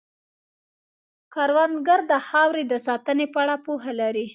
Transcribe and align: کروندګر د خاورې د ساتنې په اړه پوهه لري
کروندګر 1.33 1.99
د 2.11 2.13
خاورې 2.27 2.63
د 2.71 2.73
ساتنې 2.87 3.25
په 3.33 3.39
اړه 3.43 3.55
پوهه 3.65 3.91
لري 4.01 4.25